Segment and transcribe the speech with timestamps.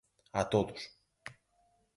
[0.39, 0.81] A todos.